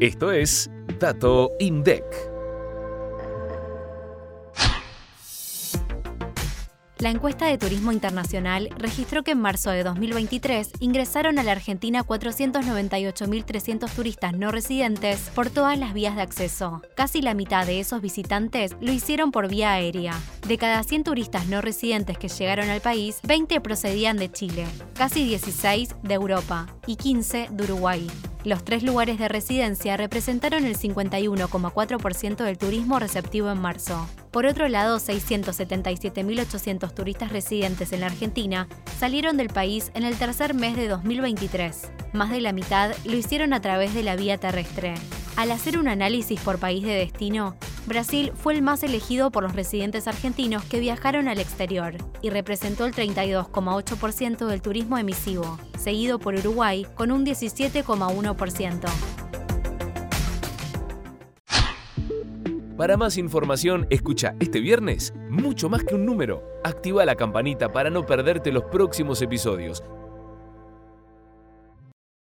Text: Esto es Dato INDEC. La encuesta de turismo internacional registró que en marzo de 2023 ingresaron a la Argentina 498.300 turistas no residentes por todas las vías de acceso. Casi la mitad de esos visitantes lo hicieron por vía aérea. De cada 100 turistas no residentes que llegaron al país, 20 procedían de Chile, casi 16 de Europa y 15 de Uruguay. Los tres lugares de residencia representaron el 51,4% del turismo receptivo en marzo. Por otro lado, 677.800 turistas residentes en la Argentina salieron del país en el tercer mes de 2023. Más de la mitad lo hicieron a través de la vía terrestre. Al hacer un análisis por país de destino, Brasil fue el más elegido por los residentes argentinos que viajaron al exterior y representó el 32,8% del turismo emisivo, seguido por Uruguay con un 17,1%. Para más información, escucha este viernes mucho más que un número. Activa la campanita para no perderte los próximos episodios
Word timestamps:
Esto 0.00 0.30
es 0.30 0.70
Dato 1.00 1.50
INDEC. 1.58 2.04
La 6.98 7.10
encuesta 7.10 7.46
de 7.46 7.58
turismo 7.58 7.90
internacional 7.90 8.70
registró 8.78 9.24
que 9.24 9.32
en 9.32 9.40
marzo 9.40 9.70
de 9.70 9.82
2023 9.82 10.70
ingresaron 10.78 11.40
a 11.40 11.42
la 11.42 11.50
Argentina 11.50 12.04
498.300 12.04 13.90
turistas 13.90 14.34
no 14.34 14.52
residentes 14.52 15.30
por 15.34 15.50
todas 15.50 15.76
las 15.76 15.94
vías 15.94 16.14
de 16.14 16.22
acceso. 16.22 16.80
Casi 16.94 17.20
la 17.20 17.34
mitad 17.34 17.66
de 17.66 17.80
esos 17.80 18.00
visitantes 18.00 18.76
lo 18.80 18.92
hicieron 18.92 19.32
por 19.32 19.48
vía 19.48 19.72
aérea. 19.72 20.14
De 20.46 20.58
cada 20.58 20.84
100 20.84 21.02
turistas 21.02 21.48
no 21.48 21.60
residentes 21.60 22.18
que 22.18 22.28
llegaron 22.28 22.70
al 22.70 22.80
país, 22.80 23.18
20 23.24 23.60
procedían 23.62 24.16
de 24.16 24.30
Chile, 24.30 24.64
casi 24.94 25.24
16 25.24 25.96
de 26.04 26.14
Europa 26.14 26.68
y 26.86 26.94
15 26.94 27.48
de 27.50 27.64
Uruguay. 27.64 28.06
Los 28.44 28.64
tres 28.64 28.84
lugares 28.84 29.18
de 29.18 29.28
residencia 29.28 29.96
representaron 29.96 30.64
el 30.64 30.76
51,4% 30.76 32.36
del 32.44 32.56
turismo 32.56 32.98
receptivo 33.00 33.50
en 33.50 33.60
marzo. 33.60 34.08
Por 34.30 34.46
otro 34.46 34.68
lado, 34.68 34.98
677.800 34.98 36.94
turistas 36.94 37.32
residentes 37.32 37.92
en 37.92 38.00
la 38.00 38.06
Argentina 38.06 38.68
salieron 38.98 39.36
del 39.36 39.48
país 39.48 39.90
en 39.94 40.04
el 40.04 40.16
tercer 40.16 40.54
mes 40.54 40.76
de 40.76 40.86
2023. 40.86 41.90
Más 42.12 42.30
de 42.30 42.40
la 42.40 42.52
mitad 42.52 42.94
lo 43.04 43.16
hicieron 43.16 43.52
a 43.52 43.60
través 43.60 43.92
de 43.92 44.04
la 44.04 44.14
vía 44.14 44.38
terrestre. 44.38 44.94
Al 45.36 45.50
hacer 45.50 45.78
un 45.78 45.88
análisis 45.88 46.40
por 46.40 46.58
país 46.58 46.84
de 46.84 46.94
destino, 46.94 47.56
Brasil 47.88 48.32
fue 48.34 48.54
el 48.54 48.62
más 48.62 48.82
elegido 48.82 49.30
por 49.30 49.42
los 49.42 49.54
residentes 49.54 50.06
argentinos 50.06 50.64
que 50.64 50.78
viajaron 50.78 51.26
al 51.26 51.40
exterior 51.40 51.94
y 52.22 52.30
representó 52.30 52.84
el 52.84 52.94
32,8% 52.94 54.46
del 54.46 54.62
turismo 54.62 54.98
emisivo, 54.98 55.58
seguido 55.78 56.18
por 56.18 56.34
Uruguay 56.34 56.86
con 56.94 57.10
un 57.10 57.24
17,1%. 57.24 58.88
Para 62.76 62.96
más 62.96 63.18
información, 63.18 63.88
escucha 63.90 64.36
este 64.38 64.60
viernes 64.60 65.12
mucho 65.28 65.68
más 65.68 65.82
que 65.82 65.96
un 65.96 66.06
número. 66.06 66.44
Activa 66.62 67.04
la 67.04 67.16
campanita 67.16 67.72
para 67.72 67.90
no 67.90 68.06
perderte 68.06 68.52
los 68.52 68.64
próximos 68.64 69.20
episodios 69.20 69.82